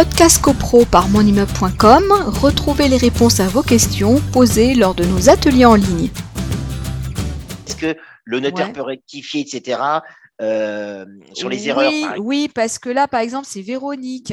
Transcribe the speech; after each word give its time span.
Podcast 0.00 0.40
CoPro 0.40 0.86
par 0.86 1.10
monimmeuble.com, 1.10 2.04
retrouvez 2.40 2.88
les 2.88 2.96
réponses 2.96 3.38
à 3.38 3.48
vos 3.48 3.62
questions 3.62 4.18
posées 4.32 4.74
lors 4.74 4.94
de 4.94 5.04
nos 5.04 5.28
ateliers 5.28 5.66
en 5.66 5.74
ligne. 5.74 6.08
Est-ce 7.66 7.76
que 7.76 7.94
le 8.24 8.40
notaire 8.40 8.68
Ouais. 8.68 8.72
peut 8.72 8.80
rectifier, 8.80 9.42
etc. 9.42 9.78
euh, 10.40 11.04
sur 11.34 11.50
les 11.50 11.68
erreurs 11.68 11.90
Oui, 11.92 12.00
par 12.00 12.12
exemple 12.12 12.26
oui, 12.26 12.48
parce 12.48 12.78
que 12.78 12.88
là, 12.88 13.08
par 13.08 13.20
exemple, 13.20 13.46
c'est 13.46 13.60
Véronique. 13.60 14.32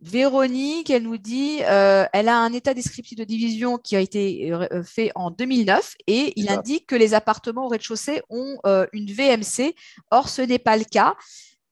Véronique, 0.00 0.88
elle 0.88 1.02
nous 1.02 1.18
dit, 1.18 1.58
euh, 1.64 2.04
elle 2.12 2.28
a 2.28 2.38
un 2.38 2.52
état 2.52 2.72
descriptif 2.72 3.18
de 3.18 3.24
division 3.24 3.78
qui 3.78 3.96
a 3.96 4.00
été 4.00 4.52
euh, 4.52 4.84
fait 4.84 5.10
en 5.16 5.32
2009 5.32 5.96
et 6.06 6.32
il 6.36 6.48
indique 6.48 6.86
que 6.86 6.94
les 6.94 7.12
appartements 7.12 7.66
au 7.66 7.68
rez-de-chaussée 7.68 8.22
ont 8.30 8.56
euh, 8.66 8.86
une 8.92 9.10
VMC. 9.12 9.74
Or, 10.12 10.28
ce 10.28 10.42
n'est 10.42 10.60
pas 10.60 10.76
le 10.76 10.84
cas. 10.84 11.16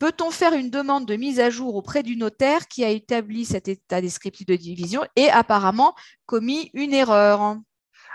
Peut-on 0.00 0.30
faire 0.30 0.54
une 0.54 0.70
demande 0.70 1.04
de 1.04 1.14
mise 1.14 1.40
à 1.40 1.50
jour 1.50 1.74
auprès 1.74 2.02
du 2.02 2.16
notaire 2.16 2.68
qui 2.68 2.84
a 2.84 2.88
établi 2.88 3.44
cet 3.44 3.68
état 3.68 4.00
descriptif 4.00 4.46
de 4.46 4.56
division 4.56 5.04
et 5.14 5.28
apparemment 5.28 5.94
commis 6.24 6.70
une 6.72 6.94
erreur? 6.94 7.58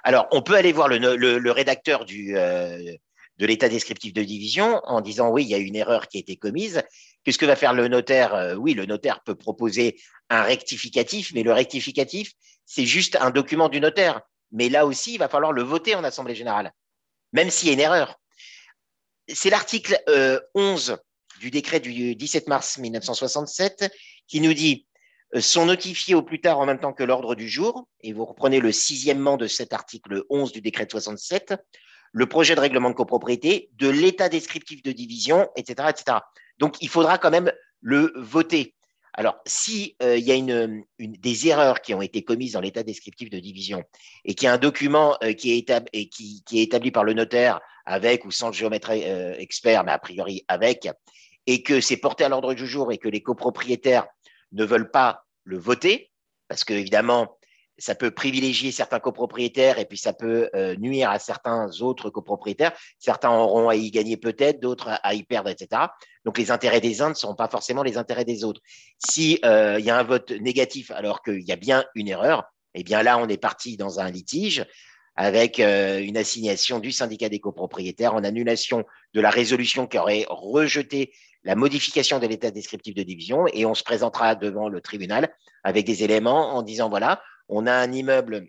Alors, 0.04 0.28
on 0.32 0.42
peut 0.42 0.56
aller 0.56 0.74
voir 0.74 0.88
le, 0.88 1.52
rédacteur 1.52 2.06
du, 2.06 2.36
euh, 2.38 2.92
de 3.38 3.46
l'état 3.46 3.70
descriptif 3.70 4.14
de 4.14 4.24
division 4.24 4.82
en 4.86 5.00
disant 5.00 5.30
oui, 5.30 5.44
il 5.44 5.50
y 5.50 5.54
a 5.54 5.60
une 5.60 5.76
erreur 5.76 6.08
qui 6.08 6.18
a 6.18 6.22
été 6.22 6.38
commise. 6.38 6.82
Qu'est-ce 7.24 7.38
que 7.38 7.46
va 7.46 7.56
faire 7.56 7.74
le 7.74 7.88
notaire? 7.88 8.34
Euh, 8.34 8.56
Oui, 8.56 8.74
le 8.74 8.88
notaire 8.88 9.22
peut 9.22 9.36
proposer 9.36 9.96
un 10.32 10.42
rectificatif, 10.42 11.34
mais 11.36 11.44
le 11.44 11.54
rectificatif, 11.54 12.32
c'est 12.66 12.88
juste 12.88 13.16
un 13.22 13.30
document 13.30 13.70
du 13.70 13.80
notaire. 13.80 14.22
Mais 14.52 14.70
là 14.70 14.88
aussi, 14.88 15.14
il 15.14 15.20
va 15.20 15.30
falloir 15.30 15.52
le 15.52 15.62
voter 15.62 15.94
en 15.94 16.04
Assemblée 16.04 16.34
générale, 16.34 16.72
même 17.32 17.52
s'il 17.52 17.68
y 17.68 17.72
a 17.72 17.74
une 17.76 17.80
erreur. 17.80 18.20
C'est 19.28 19.52
l'article 19.52 20.02
euh, 20.10 20.40
11 20.56 20.98
du 21.40 21.52
décret 21.52 21.80
du 21.80 22.16
17 22.16 22.48
mars 22.48 22.78
1967 22.78 23.92
qui 24.28 24.42
nous 24.42 24.54
dit 24.54 24.86
euh, 25.36 25.42
sont 25.42 25.66
notifiés 25.66 26.16
au 26.16 26.22
plus 26.22 26.40
tard 26.40 26.60
en 26.60 26.66
même 26.66 26.80
temps 26.80 26.94
que 26.94 27.04
l'ordre 27.04 27.36
du 27.36 27.50
jour, 27.50 27.88
et 28.02 28.14
vous 28.14 28.26
reprenez 28.26 28.60
le 28.60 28.72
sixièmement 28.72 29.38
de 29.38 29.48
cet 29.48 29.74
article 29.74 30.24
11 30.30 30.52
du 30.52 30.62
décret 30.62 30.86
de 30.86 30.92
67, 30.92 31.56
le 32.12 32.26
projet 32.28 32.56
de 32.56 32.60
règlement 32.60 32.90
de 32.90 32.96
copropriété, 32.96 33.70
de 33.74 33.90
l'état 33.90 34.30
descriptif 34.30 34.82
de 34.84 34.92
division, 34.92 35.50
etc., 35.56 35.90
etc. 35.90 36.18
Donc, 36.60 36.82
il 36.82 36.90
faudra 36.90 37.18
quand 37.18 37.32
même 37.32 37.52
le 37.82 38.14
voter. 38.16 38.74
Alors, 39.14 39.38
si 39.46 39.96
euh, 40.04 40.18
y 40.18 40.32
a 40.32 40.36
une, 40.36 40.84
des 41.00 41.48
erreurs 41.48 41.82
qui 41.82 41.94
ont 41.94 42.02
été 42.02 42.24
commises 42.24 42.54
dans 42.54 42.62
l'état 42.62 42.84
descriptif 42.84 43.30
de 43.30 43.40
division 43.40 43.84
et 44.26 44.36
qu'il 44.36 44.46
y 44.46 44.50
a 44.50 44.54
un 44.54 44.58
document 44.58 45.18
euh, 45.24 45.34
qui, 45.34 45.52
est 45.52 46.54
établi 46.54 46.92
par 46.92 47.04
le 47.04 47.14
notaire 47.14 47.60
avec 47.86 48.26
ou 48.26 48.32
sans 48.32 48.48
le 48.48 48.54
géomètre 48.54 48.92
expert, 48.92 49.84
mais 49.84 49.92
a 49.92 50.00
priori 50.00 50.44
avec, 50.48 50.88
et 51.48 51.64
que 51.64 51.82
c'est 51.82 51.98
porté 51.98 52.24
à 52.24 52.30
l'ordre 52.30 52.54
du 52.54 52.68
jour 52.68 52.92
et 52.92 52.98
que 52.98 53.10
les 53.10 53.22
copropriétaires 53.22 54.08
ne 54.52 54.66
veulent 54.66 54.92
pas 54.92 55.26
le 55.44 55.58
voter, 55.58 56.12
parce 56.48 56.64
que 56.64 56.74
évidemment, 56.74 57.38
ça 57.78 57.96
peut 57.96 58.12
privilégier 58.12 58.72
certains 58.72 59.00
copropriétaires 59.00 59.80
et 59.80 59.86
puis 59.86 59.98
ça 59.98 60.14
peut 60.14 60.50
euh, 60.56 60.76
nuire 60.78 61.10
à 61.10 61.20
certains 61.20 61.70
autres 61.82 62.10
copropriétaires. 62.10 62.72
Certains 63.00 63.32
auront 63.32 63.70
à 63.70 63.76
y 63.76 63.92
gagner 63.92 64.18
peut-être, 64.18 64.60
d'autres 64.60 64.98
à 65.04 65.14
y 65.14 65.24
perdre, 65.24 65.50
etc. 65.50 65.82
Donc 66.24 66.38
les 66.38 66.52
intérêts 66.52 66.82
des 66.82 67.02
uns 67.02 67.10
ne 67.10 67.16
sont 67.16 67.36
pas 67.36 67.50
forcément 67.50 67.84
les 67.84 67.98
intérêts 67.98 68.26
des 68.26 68.44
autres. 68.44 68.62
Si 69.06 69.40
euh, 69.44 69.78
il 69.80 69.86
y 69.86 69.90
a 69.90 69.98
un 69.98 70.04
vote 70.04 70.32
négatif 70.32 70.92
alors 70.92 71.22
qu'il 71.22 71.42
y 71.42 71.52
a 71.52 71.58
bien 71.58 71.84
une 71.96 72.08
erreur, 72.08 72.46
eh 72.76 72.84
bien 72.84 73.04
là 73.04 73.18
on 73.18 73.28
est 73.28 73.38
parti 73.38 73.78
dans 73.78 74.00
un 74.00 74.10
litige 74.10 74.66
avec 75.18 75.60
euh, 75.60 76.00
une 76.00 76.18
assignation 76.18 76.80
du 76.80 76.92
syndicat 76.92 77.30
des 77.30 77.40
copropriétaires 77.40 78.14
en 78.14 78.24
annulation 78.24 78.86
de 79.14 79.22
la 79.22 79.30
résolution 79.30 79.88
qui 79.88 79.98
aurait 79.98 80.26
rejeté 80.30 81.14
la 81.46 81.56
modification 81.56 82.20
de 82.20 82.28
l'état 82.28 82.52
descriptif 82.52 82.96
de 82.96 83.04
division 83.04 83.46
et 83.54 83.66
on 83.66 83.76
se 83.76 83.84
présentera 83.84 84.36
devant 84.36 84.68
le 84.68 84.82
tribunal 84.82 85.34
avec 85.64 85.86
des 85.86 86.04
éléments 86.04 86.56
en 86.56 86.64
disant 86.64 86.90
voilà, 86.90 87.22
on 87.48 87.68
a 87.68 87.74
un 87.74 87.92
immeuble 87.92 88.48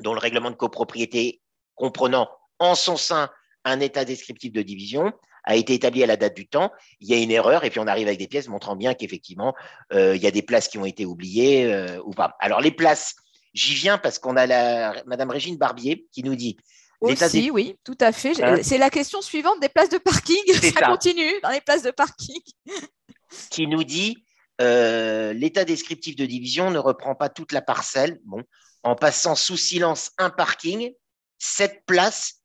dont 0.00 0.12
le 0.12 0.18
règlement 0.18 0.50
de 0.50 0.56
copropriété 0.56 1.40
comprenant 1.76 2.28
en 2.58 2.74
son 2.74 2.96
sein 2.96 3.30
un 3.64 3.80
état 3.80 4.04
descriptif 4.04 4.52
de 4.52 4.62
division 4.62 5.12
a 5.44 5.54
été 5.54 5.74
établi 5.74 6.02
à 6.02 6.06
la 6.06 6.16
date 6.16 6.34
du 6.34 6.48
temps, 6.48 6.72
il 6.98 7.08
y 7.08 7.14
a 7.14 7.18
une 7.18 7.30
erreur 7.30 7.62
et 7.64 7.70
puis 7.70 7.78
on 7.78 7.86
arrive 7.86 8.08
avec 8.08 8.18
des 8.18 8.26
pièces 8.26 8.48
montrant 8.48 8.74
bien 8.74 8.94
qu'effectivement 8.94 9.54
euh, 9.92 10.16
il 10.16 10.22
y 10.22 10.26
a 10.26 10.32
des 10.32 10.42
places 10.42 10.66
qui 10.66 10.78
ont 10.78 10.84
été 10.84 11.06
oubliées 11.06 11.72
euh, 11.72 12.00
ou 12.04 12.10
pas. 12.10 12.36
Alors 12.40 12.60
les 12.60 12.72
places, 12.72 13.14
j'y 13.54 13.74
viens 13.74 13.96
parce 13.96 14.18
qu'on 14.18 14.36
a 14.36 14.46
la 14.46 15.00
Madame 15.06 15.30
Régine 15.30 15.56
Barbier 15.56 16.08
qui 16.10 16.24
nous 16.24 16.34
dit 16.34 16.56
Aussi, 17.00 17.50
oui, 17.50 17.76
tout 17.84 17.96
à 18.00 18.12
fait. 18.12 18.42
Hein 18.42 18.58
C'est 18.62 18.78
la 18.78 18.90
question 18.90 19.20
suivante 19.20 19.60
des 19.60 19.68
places 19.68 19.90
de 19.90 19.98
parking. 19.98 20.42
Ça, 20.62 20.70
ça. 20.80 20.86
continue 20.86 21.40
dans 21.42 21.50
les 21.50 21.60
places 21.60 21.82
de 21.82 21.90
parking. 21.90 22.40
qui 23.50 23.66
nous 23.66 23.84
dit 23.84 24.24
euh, 24.60 25.32
l'état 25.32 25.64
descriptif 25.64 26.16
de 26.16 26.24
division 26.24 26.70
ne 26.70 26.78
reprend 26.78 27.14
pas 27.14 27.28
toute 27.28 27.52
la 27.52 27.62
parcelle. 27.62 28.18
Bon, 28.24 28.42
en 28.82 28.94
passant 28.94 29.34
sous 29.34 29.56
silence 29.56 30.12
un 30.18 30.30
parking, 30.30 30.92
sept 31.38 31.82
places, 31.86 32.42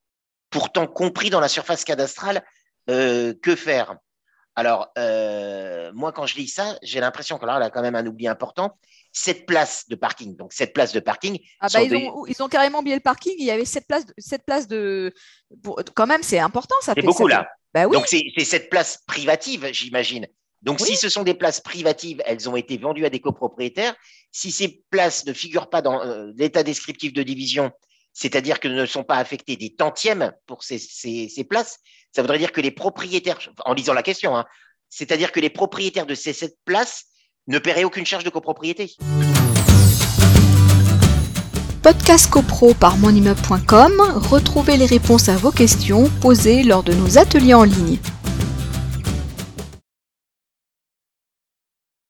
pourtant 0.50 0.88
compris 0.88 1.30
dans 1.30 1.40
la 1.40 1.48
surface 1.48 1.84
cadastrale, 1.84 2.44
euh, 2.90 3.34
que 3.42 3.56
faire? 3.56 3.96
Alors, 4.56 4.90
euh, 4.98 5.92
moi, 5.94 6.12
quand 6.12 6.26
je 6.26 6.36
lis 6.36 6.48
ça, 6.50 6.78
j'ai 6.82 7.00
l'impression 7.00 7.38
que 7.38 7.46
là, 7.46 7.56
elle 7.58 7.64
a 7.64 7.70
quand 7.70 7.82
même 7.82 7.96
un 7.96 8.06
oubli 8.06 8.28
important. 8.28 8.78
Sept 9.14 9.46
places 9.46 9.88
de 9.90 9.96
parking. 9.96 10.36
Donc, 10.36 10.54
sept 10.54 10.74
places 10.74 10.94
de 10.94 11.00
parking. 11.00 11.40
Ah 11.60 11.68
bah, 11.72 11.82
ils, 11.82 11.90
des- 11.90 12.08
ont, 12.08 12.26
ils 12.26 12.42
ont 12.44 12.48
carrément 12.50 12.80
oublié 12.80 12.96
le 12.96 13.02
parking. 13.02 13.34
Il 13.38 13.46
y 13.46 13.52
avait 13.52 13.66
sept 13.66 13.88
places, 13.88 14.06
de- 14.06 14.14
sept 14.18 14.44
places 14.46 14.68
de. 14.68 15.14
quand 15.96 16.08
même, 16.08 16.24
c'est 16.24 16.40
important. 16.40 16.76
Ça 16.82 16.94
C'est 16.96 17.02
beaucoup 17.02 17.30
ça 17.30 17.36
là. 17.36 17.48
Bah 17.74 17.88
oui. 17.88 17.96
Donc, 17.96 18.08
c'est 18.08 18.24
c'est 18.38 18.46
cette 18.46 18.70
place 18.70 19.00
privative, 19.08 19.68
j'imagine. 19.72 20.28
Donc, 20.62 20.80
Oui. 20.80 20.88
si 20.88 20.96
ce 20.96 21.10
sont 21.10 21.24
des 21.24 21.34
places 21.34 21.60
privatives, 21.62 22.22
elles 22.26 22.48
ont 22.50 22.56
été 22.56 22.78
vendues 22.78 23.06
à 23.06 23.10
des 23.10 23.20
copropriétaires. 23.20 23.96
Si 24.32 24.52
ces 24.52 24.84
places 24.92 25.26
ne 25.26 25.34
figurent 25.34 25.70
pas 25.70 25.82
dans 25.82 26.02
euh, 26.06 26.32
l'état 26.36 26.64
descriptif 26.64 27.14
de 27.14 27.24
division, 27.24 27.72
c'est-à-dire 28.14 28.60
que 28.60 28.68
ne 28.68 28.86
sont 28.86 29.04
pas 29.04 29.18
affectées 29.18 29.56
des 29.56 29.74
tantièmes 29.74 30.34
pour 30.46 30.64
ces 30.64 31.46
places, 31.50 31.80
ça 32.14 32.22
voudrait 32.22 32.40
dire 32.40 32.52
que 32.52 32.62
les 32.62 32.72
propriétaires, 32.72 33.40
en 33.66 33.74
lisant 33.74 33.94
la 33.94 34.04
question, 34.04 34.36
hein, 34.36 34.46
c'est-à-dire 34.90 35.32
que 35.32 35.40
les 35.40 35.50
propriétaires 35.50 36.06
de 36.06 36.16
ces 36.16 36.34
sept 36.34 36.58
places 36.66 37.06
ne 37.48 37.58
paieraient 37.60 37.86
aucune 37.86 38.06
charge 38.06 38.24
de 38.24 38.30
copropriété. 38.30 38.96
Podcast 41.82 42.30
CoPro 42.30 42.76
par 42.76 42.98
monimmeuble.com, 42.98 44.22
retrouvez 44.30 44.78
les 44.78 44.86
réponses 44.86 45.30
à 45.30 45.36
vos 45.36 45.52
questions 45.52 46.10
posées 46.22 46.62
lors 46.62 46.84
de 46.84 46.94
nos 46.94 47.18
ateliers 47.18 47.56
en 47.56 47.64
ligne. 47.64 47.98